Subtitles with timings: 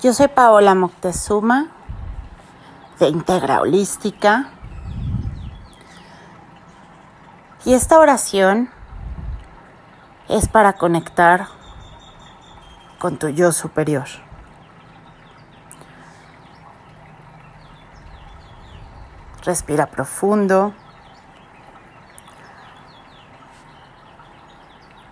[0.00, 1.66] Yo soy Paola Moctezuma
[3.00, 4.48] de Integra Holística
[7.64, 8.70] y esta oración
[10.28, 11.48] es para conectar
[13.00, 14.06] con tu yo superior.
[19.44, 20.74] Respira profundo.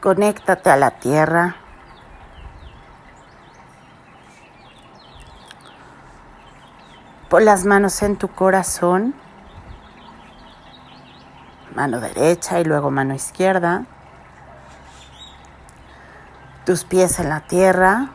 [0.00, 1.56] Conéctate a la tierra.
[7.28, 9.12] Pon las manos en tu corazón,
[11.74, 13.84] mano derecha y luego mano izquierda,
[16.64, 18.10] tus pies en la tierra,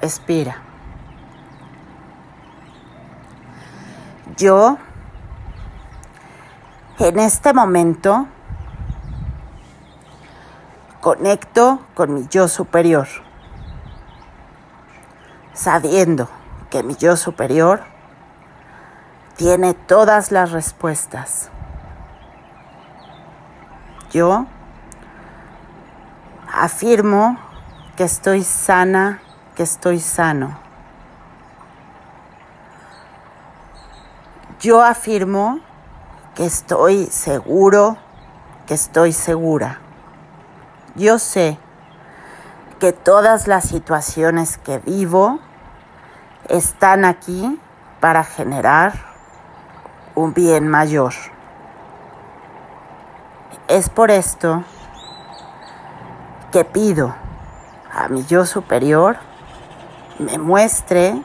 [0.00, 0.56] respira.
[4.38, 4.78] Yo,
[6.98, 8.26] en este momento,
[11.02, 13.08] conecto con mi yo superior,
[15.52, 16.28] sabiendo
[16.70, 17.82] que mi yo superior
[19.36, 21.50] tiene todas las respuestas.
[24.12, 24.46] Yo
[26.52, 27.36] afirmo
[27.96, 29.20] que estoy sana,
[29.56, 30.56] que estoy sano.
[34.60, 35.58] Yo afirmo
[36.36, 37.96] que estoy seguro,
[38.68, 39.81] que estoy segura.
[40.94, 41.58] Yo sé
[42.78, 45.38] que todas las situaciones que vivo
[46.48, 47.58] están aquí
[48.00, 48.92] para generar
[50.14, 51.14] un bien mayor.
[53.68, 54.64] Es por esto
[56.50, 57.14] que pido
[57.90, 59.16] a mi yo superior
[60.18, 61.22] me muestre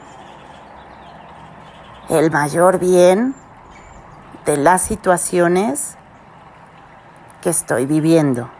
[2.08, 3.34] el mayor bien
[4.46, 5.98] de las situaciones
[7.42, 8.50] que estoy viviendo.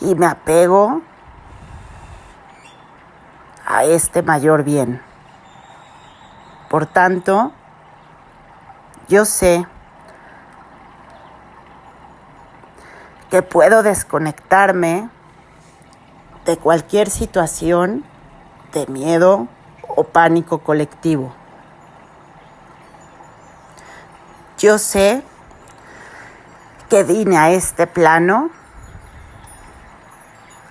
[0.00, 1.02] Y me apego
[3.66, 5.02] a este mayor bien.
[6.70, 7.52] Por tanto,
[9.08, 9.66] yo sé
[13.30, 15.10] que puedo desconectarme
[16.44, 18.04] de cualquier situación
[18.72, 19.48] de miedo
[19.86, 21.32] o pánico colectivo.
[24.58, 25.22] Yo sé
[26.88, 28.50] que vine a este plano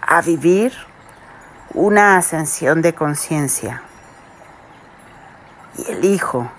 [0.08, 0.74] a vivir
[1.74, 3.84] una ascensión de conciencia.
[5.78, 6.50] Y elijo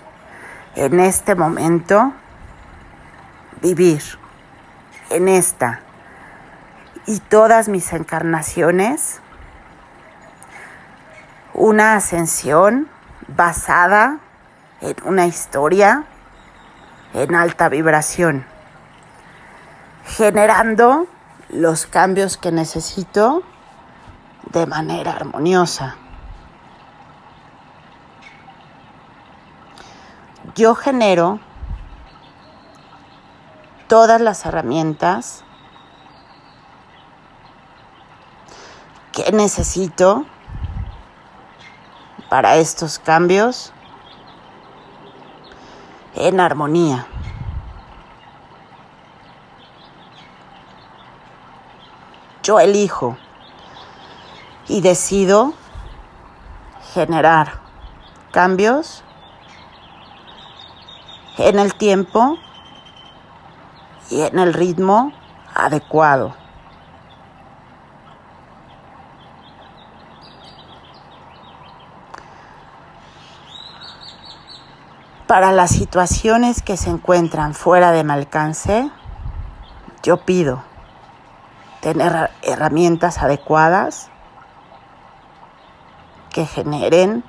[0.76, 2.12] en este momento
[3.60, 4.02] vivir
[5.10, 5.80] en esta
[7.06, 9.20] y todas mis encarnaciones
[11.54, 12.88] una ascensión
[13.26, 14.18] basada
[14.82, 16.04] en una historia
[17.14, 18.44] en alta vibración,
[20.04, 21.08] generando
[21.48, 23.42] los cambios que necesito
[24.52, 25.96] de manera armoniosa.
[30.54, 31.40] Yo genero
[33.88, 35.44] todas las herramientas
[39.12, 40.26] que necesito
[42.28, 43.72] para estos cambios
[46.14, 47.06] en armonía.
[52.48, 53.18] Yo elijo
[54.68, 55.52] y decido
[56.94, 57.60] generar
[58.32, 59.04] cambios
[61.36, 62.38] en el tiempo
[64.08, 65.12] y en el ritmo
[65.54, 66.34] adecuado.
[75.26, 78.90] Para las situaciones que se encuentran fuera de mi alcance,
[80.02, 80.67] yo pido
[81.80, 84.10] tener herramientas adecuadas
[86.30, 87.24] que generen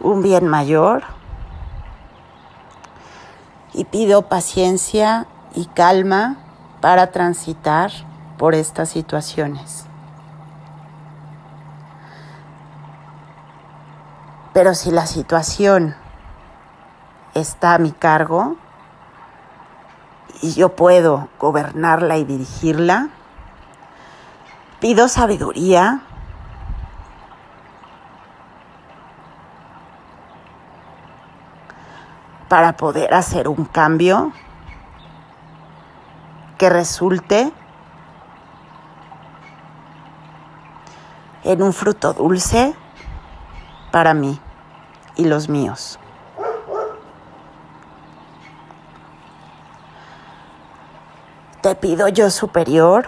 [0.00, 1.02] un bien mayor
[3.72, 6.36] y pido paciencia y calma
[6.80, 7.90] para transitar
[8.38, 9.86] por estas situaciones.
[14.52, 15.96] Pero si la situación
[17.34, 18.56] está a mi cargo,
[20.44, 23.08] y yo puedo gobernarla y dirigirla.
[24.78, 26.02] Pido sabiduría.
[32.46, 34.32] para poder hacer un cambio
[36.56, 37.50] que resulte
[41.42, 42.74] en un fruto dulce
[43.90, 44.38] para mí
[45.16, 45.98] y los míos.
[51.64, 53.06] Te pido yo superior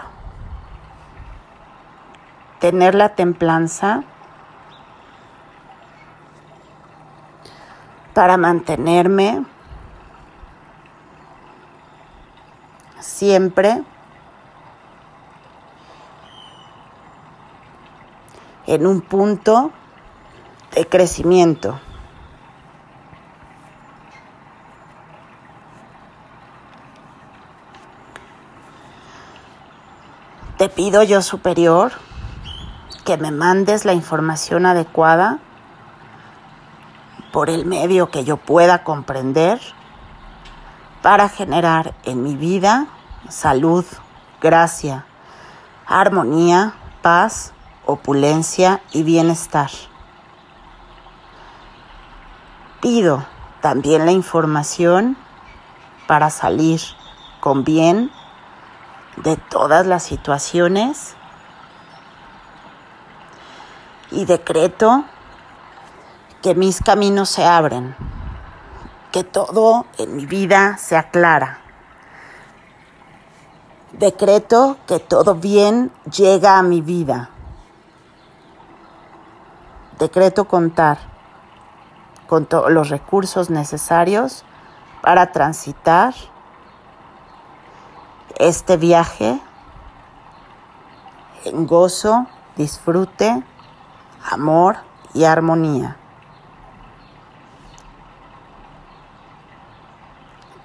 [2.59, 4.03] tener la templanza
[8.15, 9.45] para mantenerme
[12.99, 13.83] siempre
[18.65, 19.71] en un punto
[20.73, 21.79] de crecimiento.
[30.75, 31.91] Pido yo superior
[33.05, 35.39] que me mandes la información adecuada
[37.31, 39.59] por el medio que yo pueda comprender
[41.01, 42.87] para generar en mi vida
[43.29, 43.85] salud,
[44.41, 45.05] gracia,
[45.85, 47.53] armonía, paz,
[47.85, 49.71] opulencia y bienestar.
[52.81, 53.25] Pido
[53.61, 55.17] también la información
[56.07, 56.81] para salir
[57.39, 58.11] con bien
[59.17, 61.15] de todas las situaciones
[64.11, 65.03] y decreto
[66.41, 67.95] que mis caminos se abren,
[69.11, 71.59] que todo en mi vida se aclara.
[73.93, 77.31] Decreto que todo bien llega a mi vida.
[79.97, 80.99] Decreto contar
[82.27, 84.45] con todos los recursos necesarios
[85.01, 86.13] para transitar
[88.39, 89.39] este viaje
[91.45, 93.43] en gozo, disfrute,
[94.31, 94.77] amor
[95.13, 95.97] y armonía.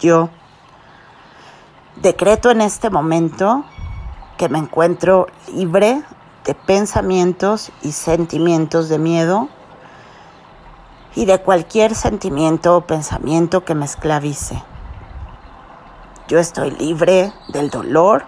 [0.00, 0.30] Yo
[1.96, 3.64] decreto en este momento
[4.36, 6.02] que me encuentro libre
[6.44, 9.48] de pensamientos y sentimientos de miedo
[11.14, 14.62] y de cualquier sentimiento o pensamiento que me esclavice.
[16.32, 18.24] Yo estoy libre del dolor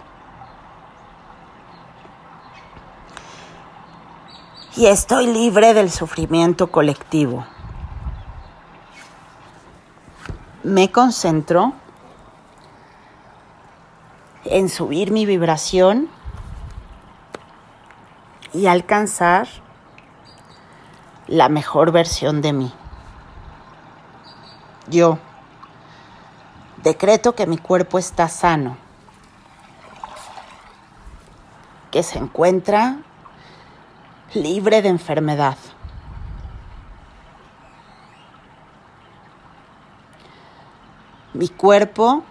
[4.76, 7.46] y estoy libre del sufrimiento colectivo.
[10.64, 11.72] me concentro
[14.44, 16.10] en subir mi vibración
[18.52, 19.48] y alcanzar
[21.26, 22.74] la mejor versión de mí.
[24.88, 25.18] Yo
[26.84, 28.76] decreto que mi cuerpo está sano,
[31.90, 32.98] que se encuentra
[34.34, 35.56] libre de enfermedad.
[41.32, 42.22] Mi cuerpo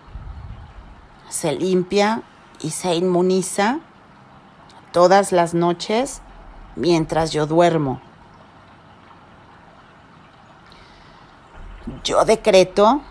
[1.29, 2.21] se limpia
[2.61, 3.79] y se inmuniza
[4.91, 6.21] todas las noches
[6.75, 7.99] mientras yo duermo.
[12.03, 13.01] Yo decreto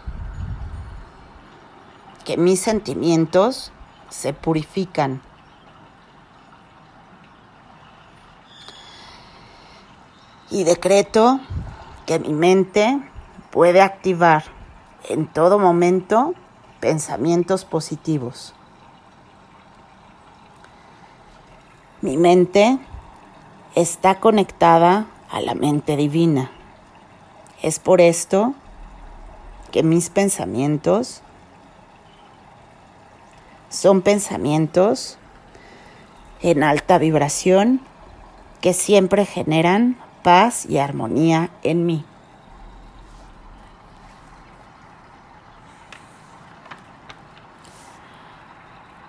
[2.36, 3.72] mis sentimientos
[4.08, 5.22] se purifican.
[10.50, 11.40] Y decreto
[12.06, 13.00] que mi mente
[13.50, 14.44] puede activar
[15.08, 16.34] en todo momento
[16.80, 18.54] pensamientos positivos.
[22.02, 22.78] Mi mente
[23.74, 26.50] está conectada a la mente divina.
[27.62, 28.54] Es por esto
[29.70, 31.22] que mis pensamientos
[33.72, 35.16] son pensamientos
[36.42, 37.80] en alta vibración
[38.60, 42.04] que siempre generan paz y armonía en mí.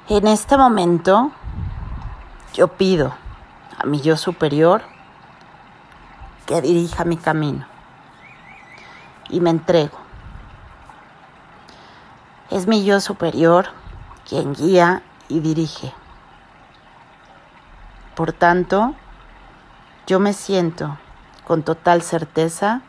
[0.08, 1.32] En este momento
[2.53, 3.13] yo pido
[3.77, 4.82] a mi yo superior
[6.46, 7.67] que dirija mi camino
[9.29, 9.98] y me entrego.
[12.50, 13.83] Es mi yo superior
[14.27, 15.94] quien guía y dirige.
[18.15, 18.94] Por tanto,
[20.06, 20.98] yo me siento
[21.46, 22.82] con total certeza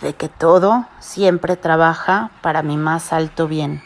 [0.00, 3.82] de que todo siempre trabaja para mi más alto bien.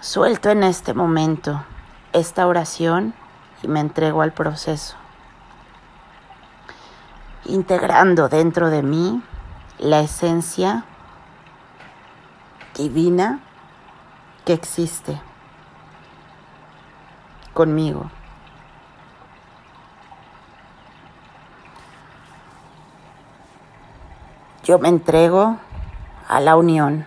[0.00, 1.62] Suelto en este momento
[2.12, 3.14] esta oración
[3.62, 4.96] y me entrego al proceso,
[7.44, 9.22] integrando dentro de mí
[9.78, 10.84] la esencia
[12.78, 13.40] divina
[14.46, 15.20] que existe
[17.52, 18.10] conmigo.
[24.62, 25.56] Yo me entrego
[26.28, 27.06] a la unión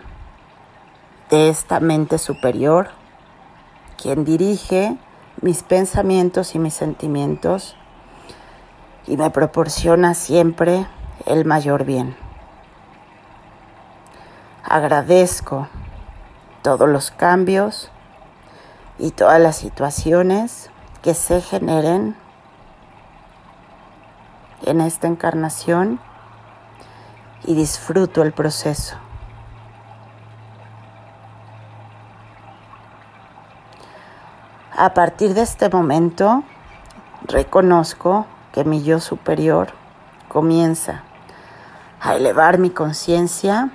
[1.30, 2.90] de esta mente superior,
[4.02, 4.98] quien dirige
[5.42, 7.76] mis pensamientos y mis sentimientos
[9.08, 10.86] y me proporciona siempre
[11.26, 12.16] el mayor bien.
[14.74, 15.68] Agradezco
[16.62, 17.92] todos los cambios
[18.98, 22.16] y todas las situaciones que se generen
[24.62, 26.00] en esta encarnación
[27.44, 28.96] y disfruto el proceso.
[34.78, 36.46] A partir de este momento,
[37.24, 39.74] reconozco que mi yo superior
[40.30, 41.04] comienza
[42.00, 43.70] a elevar mi conciencia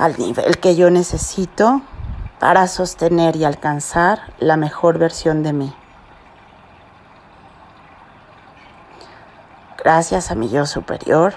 [0.00, 1.82] al nivel que yo necesito
[2.38, 5.74] para sostener y alcanzar la mejor versión de mí.
[9.76, 11.34] Gracias a mi yo superior